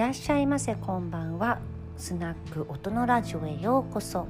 [0.00, 0.76] らっしゃいませ。
[0.76, 1.58] こんばんは。
[1.98, 4.26] スナック音のラジオへようこそ。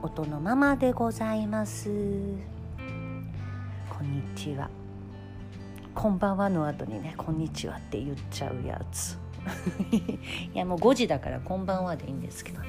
[0.00, 1.90] 音のママでございます。
[3.90, 4.70] こんにちは。
[5.94, 9.18] こんばんはの後にねこんにちはって言っちゃうやつ。
[10.54, 12.68] いやもう5時だからこんばんはでいいんですけどね。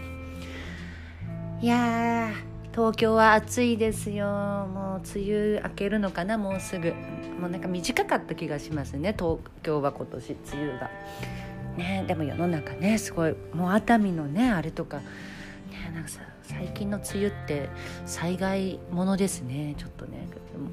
[1.62, 2.28] いや
[2.74, 4.28] 東京は暑いですよ。
[4.28, 6.94] もう梅雨明けるのかなもうすぐ。
[7.40, 10.92] もうなんか短かった気がしますね東京は今年梅雨が。
[11.78, 15.04] ねでも世の中ねすごいもう熱海のねあれとか、ね、
[15.94, 17.70] なんかさ最近の梅雨って
[18.06, 20.28] 災害ものですねちょっとね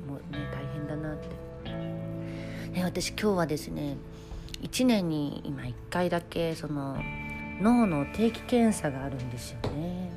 [0.08, 1.70] もうね大変だなって、
[2.72, 3.96] ね、私今日はですね
[4.62, 6.96] 1年に今1回だけその
[7.60, 10.10] 脳の定期検査があるんですよね、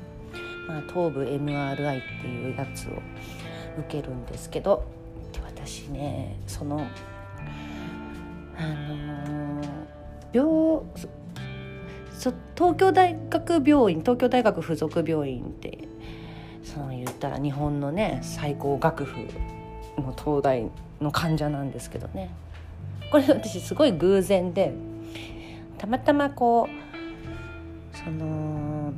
[0.66, 2.92] まあ、頭部 MRI っていうやつを
[3.78, 4.84] 受けるんですけど
[5.42, 6.86] 私ねその
[8.56, 9.68] あのー、
[10.34, 10.82] 病
[12.56, 15.88] 東京大学病院東京大学附属病院って
[16.64, 19.16] その言ったら日本のね最高学府
[19.96, 22.34] の東大の患者なんですけどね。
[23.10, 24.72] これ私すごい偶然で
[25.78, 26.68] たまたまこ
[27.92, 28.92] うその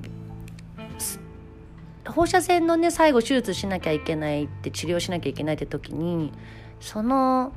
[2.07, 6.33] 放射線のね最後手術しなきゃいけないって治療しなきゃいけないって時に
[6.81, 7.53] その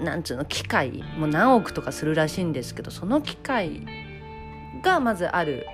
[0.00, 3.86] なんつうの機械もう何億とかするらしいんですけどその機械
[4.82, 5.66] がまずある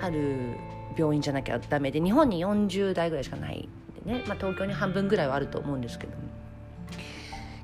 [0.00, 0.56] ある
[0.96, 3.68] 病院じゃなきゃダメで日本に40代ぐらいしかない。
[3.68, 6.12] んでね、まあ、東京に半分ぐらいはあると思うんですけど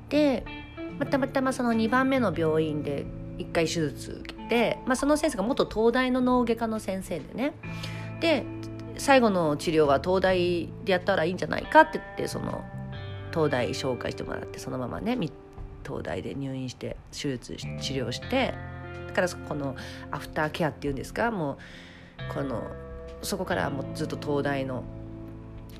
[0.09, 0.45] で、
[0.99, 3.05] ま、たまたまその2番目の病院で
[3.37, 7.53] 1回手術受けて、まあ、その先生が元東大の脳外科の先生でね。
[8.19, 8.43] で
[8.97, 12.63] 最後の治療は東大でやったらいいんじゃないかって言ってその
[13.35, 15.17] 東大紹介してもらってそのままね
[15.85, 18.53] 東大で入院して手術治療して
[19.07, 19.75] だからこの
[20.09, 21.57] アフターケアっていうんですかも
[22.31, 22.63] うこの
[23.21, 24.83] そこからもうずっと東大の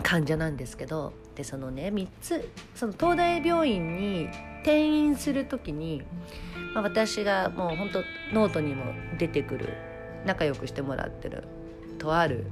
[0.03, 4.27] 患者なんですけどでそのね3つその東大病院に
[4.61, 6.03] 転院する時に、
[6.73, 8.03] まあ、私がもう本当
[8.33, 8.83] ノートにも
[9.17, 9.73] 出てくる
[10.25, 11.43] 仲良くしてもらってる
[11.99, 12.47] とある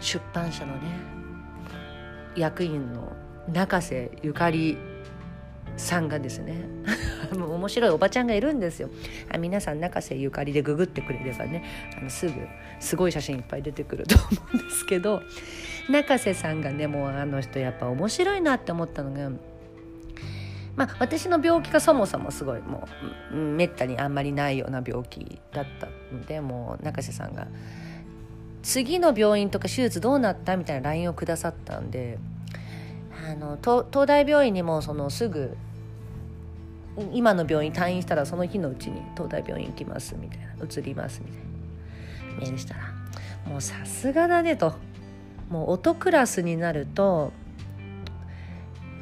[0.00, 0.80] 出版社のね
[2.34, 3.12] 役員の
[3.48, 4.78] 中瀬ゆかり
[5.76, 6.64] さんがですね
[7.36, 8.90] もう面白いおばちゃんがいるんですよ。
[9.32, 11.64] あ皆さん中瀬ゆかりでググってくれればね
[11.98, 12.32] あのすぐ
[12.78, 15.22] すごい写真いっぱい出てくると思うんですけど
[15.88, 19.30] 中瀬さんがねもうあの人やっぱ面白いなって思ったのが
[20.74, 22.88] まあ、私の病気がそもそもすごいも
[23.30, 27.46] うめったにあんまりないような病気だったのでもう中瀬さんが
[28.62, 32.18] 次の病院とか手術どうなったみたいな LINE をくださったんで
[33.32, 35.56] あの東大病院にもそのすぐ
[37.12, 41.52] 今の病院退院したらその日のうちに東大病院行きますみたいな移りますみたいな。
[42.40, 42.80] メールしたら
[43.46, 44.74] もうさすがだねと。
[45.48, 47.30] もう音クラスになると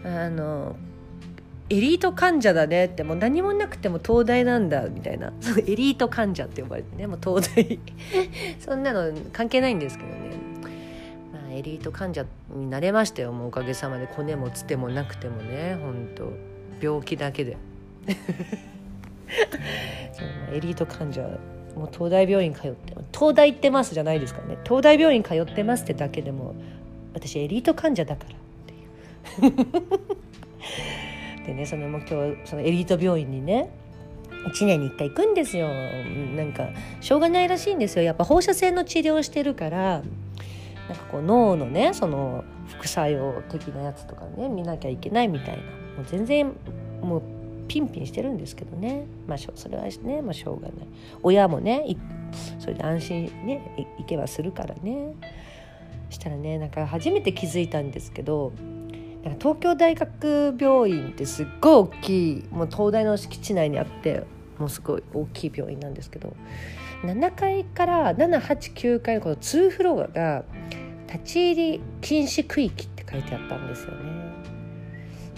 [0.05, 0.75] あの
[1.69, 5.33] エリート患者だねってもう何もなくても東大なんだみたいな。
[5.67, 7.79] エリート患者って呼ばれてねもう東大。
[8.59, 10.50] そんなの関係ないんですけどね。
[11.53, 13.33] エリート患者になれましたよ。
[13.33, 15.77] もうおかげさまでコネもつてもなくてもね。
[15.81, 16.33] 本当。
[16.81, 17.57] 病気だけで。
[20.13, 21.23] そうエリート患者
[21.77, 24.59] もう東大病院通って東大行ってますじゃないですかね。
[24.65, 26.55] 東大病院通ってますってだけでも
[27.15, 31.47] 私エリート患者だからっていう。
[31.47, 33.71] でねそのもう今日そのエリート病院にね
[34.49, 35.69] 1年に1回行くんですよ。
[35.69, 38.03] なんかしょうがないらしいんですよ。
[38.03, 40.03] やっぱ放射線の治療してるから
[40.91, 45.63] なんかこう脳のねその副作用的なやつとかね見なきゃいけないみたいな
[45.97, 46.53] もう全然
[47.01, 47.23] もう
[47.69, 49.07] ピンピンしてるんですけどね。
[49.29, 50.77] まあそれはね、まあ、しょうがない。
[51.23, 51.97] 親もね
[52.59, 55.15] それで安心ねいけばするからね。
[56.11, 58.53] したらねなんか初めて気づいたんですけど
[59.23, 64.25] なんか東京大学病院ってすっごい大きいもう東大の敷地内にあって
[64.59, 66.35] もうすごい大きい病院なんですけど
[67.05, 70.45] 7階から789階のこの2フロアが
[71.13, 74.21] 立ち入り禁止区域って書いてあったんですよね。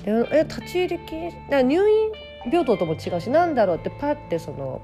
[0.04, 2.12] でえ立ち入り禁止入院
[2.50, 4.82] 病棟とも違うしなんだろうってパッてその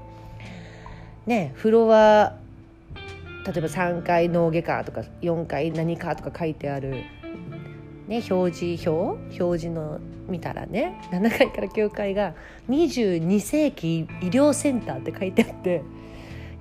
[1.25, 2.37] ねフロア
[3.45, 7.03] 例えば3階脳外科とか4階何かとか書いてある、
[8.07, 12.33] ね、表示表表示の見たらね7階から9階が
[12.69, 15.83] 22世紀医療センターって書いてあって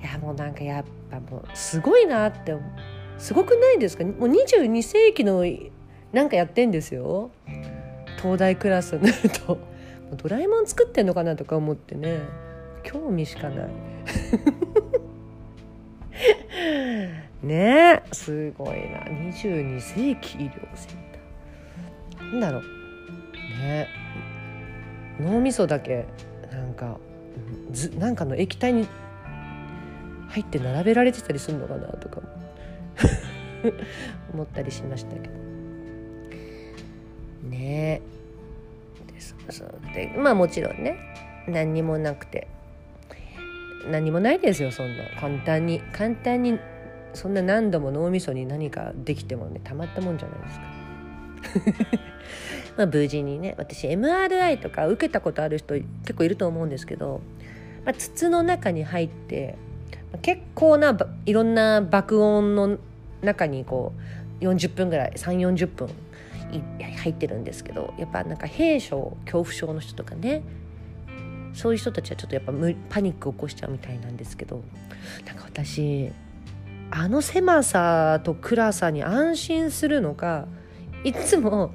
[0.01, 2.57] いやもうなんかやっぱもうすごいなって
[3.19, 4.05] すごくないですか？
[4.05, 5.45] もう22世紀の
[6.13, 7.31] なんかやってんですよ。
[8.21, 9.59] 東大クラスになると。
[10.17, 12.21] ドラえもん作ってんのかなとか思ってね。
[12.83, 13.69] 興味しかない。
[17.47, 18.03] ねえ。
[18.13, 19.01] すごいな。
[19.31, 20.97] 22世紀医療セン
[22.17, 22.31] ター。
[22.33, 22.63] なんだろう。
[23.63, 23.89] ね
[25.21, 26.07] 脳みそだけ
[26.53, 26.99] なんか
[27.73, 28.87] ずなんかの液体に
[30.29, 32.21] 入って並べられてたりするのかなとか
[34.33, 35.35] 思ったりしましたけど。
[37.49, 38.01] ね。
[39.09, 40.97] えでそうそうでまあもちろんね
[41.47, 42.49] 何にもなくて。
[43.91, 45.05] 何もないですよそんな。
[45.19, 45.81] 簡単に。
[45.93, 46.59] 簡単に
[47.15, 51.99] そんな何度も脳みそに何かできてもねたまったもんじゃないですか。
[52.77, 57.21] まあ無事にね私 MRI とか受けたことある人結構いると思うんですけど、
[57.85, 59.57] まあ、筒の中に入って
[60.23, 60.97] 結構な
[61.27, 62.79] いろんな爆音の
[63.23, 63.93] 中にこ
[64.41, 65.89] う40分ぐらい3 4 0分
[66.81, 70.43] 入ってるんですけどやっぱなんか閉所恐怖症の人とかね
[71.53, 72.53] そういう人たちはちょっとやっぱ
[72.89, 74.63] パニック起こしちゃうみたいなんですけど
[75.27, 76.11] なんか私
[76.91, 80.47] あの狭さと暗さに安心するのか
[81.05, 81.73] いつも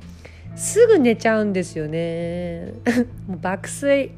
[0.55, 2.73] すぐ寝ちゃうんですよね。
[3.27, 4.11] もう爆睡。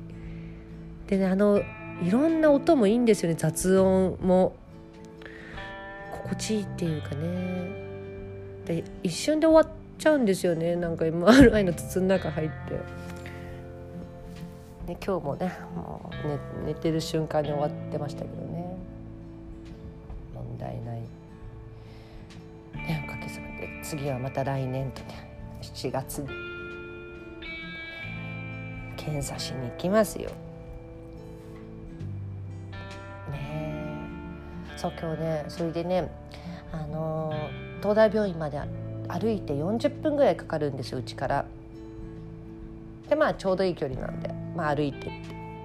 [1.08, 1.62] でねあの
[2.04, 4.56] いろんな音もいいんですよね雑音も。
[6.26, 7.86] 心地いいっていうかね
[8.66, 12.56] で一瞬で終わっちゃうんですよねなんか MRI の筒の中入って。
[14.88, 18.78] ね、今日もねもう寝寝てる瞬間に終わってましたけどね
[20.34, 21.02] 問題ない。
[22.76, 26.28] ね、おかげさまで次はまた来年とね7月に
[28.96, 30.30] 検査しに行きますよ。
[34.86, 36.12] そう今日ねそれでね
[36.72, 37.34] あの
[37.80, 38.60] 東大病院まで
[39.08, 41.46] 歩いて40分ぐらいかかるんですようちから。
[43.10, 45.12] でまあちょうどいい距離なんで、まあ、歩いてって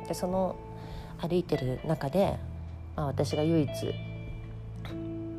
[0.08, 0.56] でその
[1.18, 2.38] 歩いてる中で、
[2.96, 3.70] まあ、私が唯一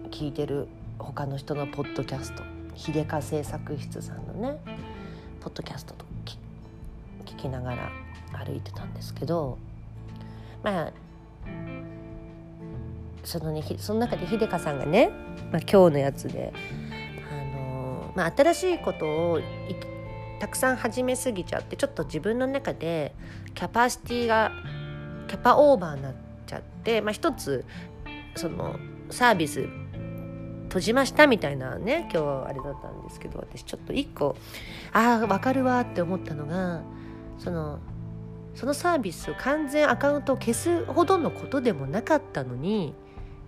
[0.10, 0.68] 聞いてる
[0.98, 2.44] 他の人のポッドキャスト
[2.76, 4.58] 秀香製作室さんのね
[5.42, 6.06] ポッドキャストと
[7.26, 7.92] 聞きながら
[8.46, 9.60] 歩いてたんですけど
[10.64, 10.94] まあ
[13.24, 15.10] そのねその中で秀香さんがね、
[15.52, 16.54] まあ、今日のやつで、
[17.32, 19.40] あのまあ、新しいことを
[20.40, 23.14] たくさん始めすぎちゃってちょっと自分の中で
[23.54, 24.52] キャパシティが
[25.28, 26.14] キャパオーバーになっ
[26.48, 27.64] ちゃって、まあ、一つ
[28.36, 28.78] その
[29.10, 29.68] サービス
[30.64, 34.36] 閉じましたみたいなね今日あれだったんですけど私ちょっと一個
[34.94, 36.82] ああ分かるわって思ったのが
[37.38, 37.80] その
[38.56, 42.94] そのサービスを完全アカウントを消すほどのことでもなかったのに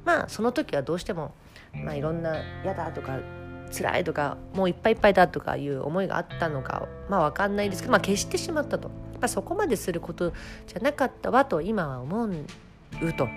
[0.06, 1.34] まあその時はどうしても、
[1.74, 3.20] まあ、いろんな「嫌だ」とか
[3.72, 10.34] 「辛い」とか「もういっぱいいっぱいだ」とかいう思いがあったのかまあ分かんないですけど、まあ、消してしまったと、まあ、そこまですること
[10.68, 12.34] じゃなかったわと今は思う
[13.18, 13.28] と。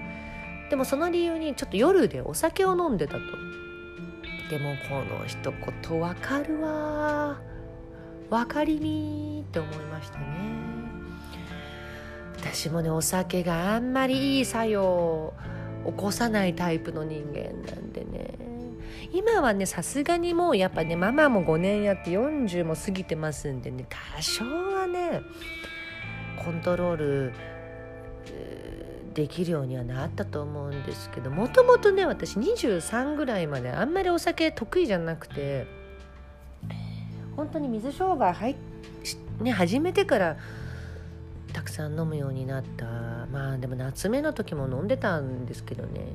[0.69, 3.21] でもその理由にちょっと夜でお酒を飲んでたと。
[4.51, 5.53] でもこの一
[5.89, 7.41] 言わかるわ
[8.31, 10.25] 分かりみって思いましたね
[12.39, 15.35] 私もねお酒があんまりいい作用
[15.87, 18.35] 起こさないタイプの人間なんでね。
[19.13, 25.23] 今はねさすがにもうやっぱねママも5年やって40も過ぎてますんでね多少はね
[26.45, 27.33] コントロール
[29.15, 35.67] できるようにはなったと思うんですけどもともとね私23ぐらいまであんまりお酒得意じゃなくて
[37.35, 38.57] 本当に水商売入
[39.41, 40.37] ね始めてから
[41.57, 42.85] たくさん飲むようになった。
[43.33, 46.13] まあでも夏目の時も飲んでたんですけどね。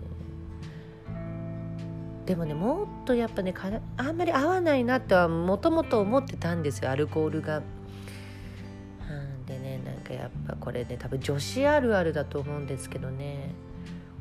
[2.27, 3.51] でもねもっとやっぱね
[3.97, 6.91] あんまり合わないなってはもともと思ってたんですよ。
[6.91, 7.63] アルコールが。
[9.47, 13.49] でねなんかやっぱこれね多分女子あるあるだと思うんですけどね。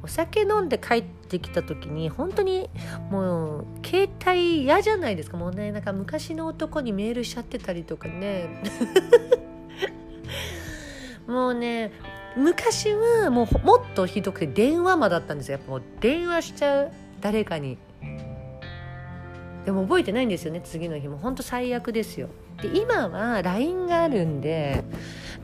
[0.02, 2.70] お酒飲んで帰ってきた時に本当に
[3.10, 5.36] もう携帯嫌じゃないですか。
[5.36, 8.62] もうねなんか昔の男にメールしちゃってたりとかね。
[11.30, 11.92] もうね
[12.36, 15.58] 昔はもうもっとひどくて電話魔だったんですよ。
[15.58, 17.78] やっぱもう電話しちゃう誰かに。
[19.64, 21.18] でも覚えてないんですよね次の日も。
[21.18, 22.28] 本当最悪ですよ。
[22.60, 24.84] で今は LINE があるんで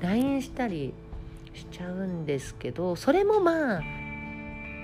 [0.00, 0.92] LINE したり
[1.54, 3.82] しちゃうんですけどそれもまあ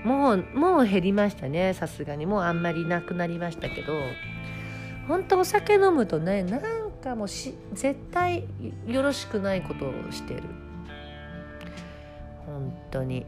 [0.03, 2.25] もうもう減りましたねさすがに。
[2.25, 3.93] もうあんまりなくなりましたけど
[5.07, 6.61] 本当お酒飲むとねなん
[7.03, 8.45] かもうし絶対
[8.87, 10.43] よろしくないことをしてる。
[12.53, 13.25] 本当に。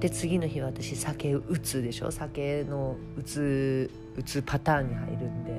[0.00, 2.10] で次の日は私酒打つでしょ？
[2.12, 5.52] 酒の打つ打つパターンに入るんで。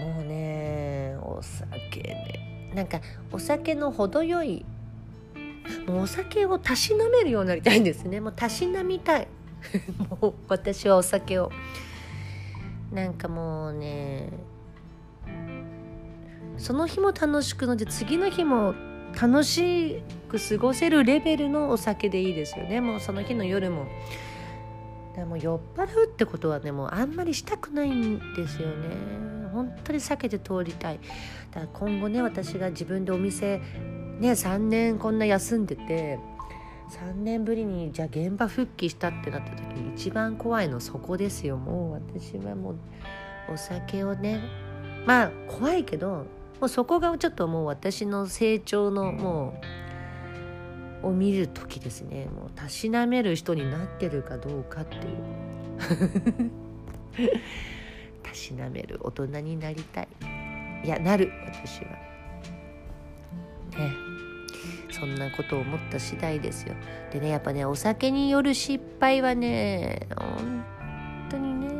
[0.00, 2.72] もうねお酒ね。
[2.74, 3.00] なんか
[3.32, 4.64] お酒の程よい
[5.86, 8.20] もうお酒をたしなめるようになりたいんですね。
[8.20, 9.28] もうたしなみたい。
[10.20, 11.50] もう私はお酒を。
[12.92, 14.30] なんかもうね
[16.56, 18.74] その日も楽しくので次の日も
[19.20, 22.80] 楽しく過ごせるレベルのお酒でいいですよね。
[22.80, 23.86] もうその日の夜も。
[25.14, 28.86] でも酔っ払うってことはねもうあんまりしたくないんですよね。
[29.52, 31.00] 本当に避けて通りたい。
[31.50, 33.58] だから今後ね私が自分でお店
[34.20, 36.18] ね3年こんな休んでて
[36.90, 41.56] 3年ぶりにじゃあ現場復帰したってなった時に一番怖いのそこですよ。
[41.56, 42.76] もう私はもう
[43.52, 44.40] お酒をね
[45.06, 46.26] まあ怖いけど
[46.60, 49.54] もうそこがちょっともう私の成長のも
[51.02, 52.26] うを見る時ですね。
[52.26, 56.50] もうたしなめる人になってるかどうかっていう。
[58.22, 60.08] たしなめる大人になりたい。
[60.84, 61.90] いやなる私は。
[63.78, 64.10] ね。
[64.90, 66.74] そんなことを思った次第ですよ。
[67.10, 70.64] でねやっぱねお酒による失敗はね本
[71.30, 71.79] 当にね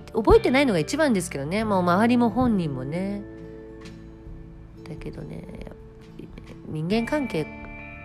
[0.00, 1.64] 覚えてないのが一番ですけどね。
[1.64, 3.22] もう周りも本人もね。
[4.88, 5.46] だけどね
[6.66, 7.46] 人間関係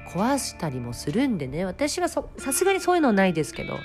[0.09, 1.65] 壊したりもするんでね。
[1.65, 3.77] 私はさすがにそういうのはないですけど。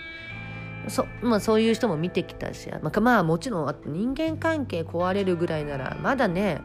[0.88, 6.60] そ,、まあ、そういう人も見てきたし、まあ、まあもちろん人間関係壊れるぐらいならまだね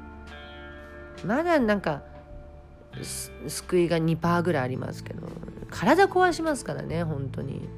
[1.24, 2.01] まだなんか
[3.48, 5.27] 救いが2%ぐらいありますけど
[5.70, 7.70] 体壊しますからね本当に。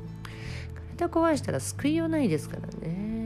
[0.99, 3.18] 体壊したら救いようないですからね。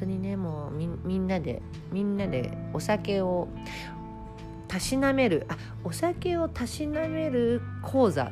[0.00, 1.60] 当にねもうみみんなで
[1.92, 3.48] みんなでお酒を
[4.66, 8.30] たしなめるあお酒をたしなめる講座。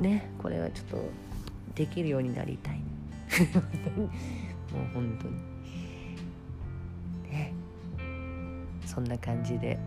[0.00, 1.10] ねこれはちょっと
[1.74, 2.80] できるようになりたい。
[3.52, 4.08] もう
[4.94, 5.34] 本当に。
[7.30, 7.52] ね。
[8.86, 9.78] そんな感じで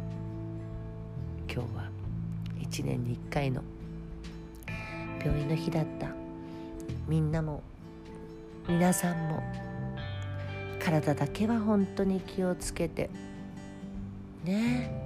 [1.51, 1.89] 今日は
[2.59, 3.63] 1年に1回の
[5.23, 6.09] 病院の日だった。
[7.07, 7.63] みんなも
[8.67, 9.41] 皆さんも
[10.83, 13.09] 体だけは本当に気をつけて。
[14.43, 15.01] ね。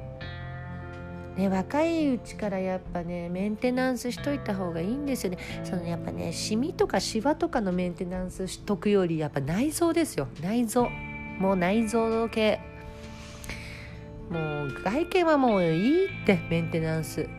[1.38, 5.38] ね、若いうちからやっぱねメンテナンスしといた方がいいんですよね。
[5.64, 10.28] そのやっぱねシミとかシワとかのメンテナンスしとくよりやっぱ内臓ですよ。
[10.42, 10.90] 内臓。
[11.40, 12.60] もう内臓系。
[14.32, 17.30] もう外見はもういいってメンテナンス。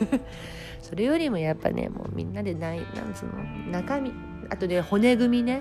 [0.80, 3.70] それよりもやっぱねもうみんなでないなんつうの？
[3.70, 4.12] 中身。
[4.48, 5.60] あとで骨組みね。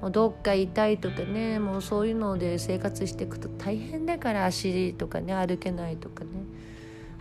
[0.00, 6.30] もうどっか痛いとかねもうそういうので生活していくと大変だから足とかね歩けないとかね。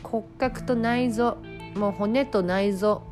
[0.03, 1.37] 骨格と内臓
[1.75, 3.03] もう骨と内臓。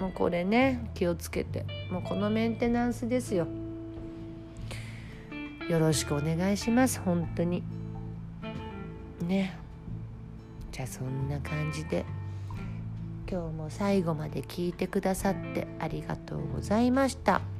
[0.00, 1.64] もうこれね気をつけて。
[1.90, 3.46] もうこのメンテナンスですよ。
[5.68, 7.62] よろしくお願いします本当に。
[9.20, 9.56] ね。
[10.72, 12.04] じゃあそんな感じで
[13.30, 17.53] 今日も最後まで聞いてくださってありがとうございました。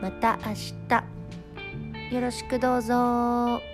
[0.00, 0.54] また明
[0.88, 3.69] 日よろしくどうぞ。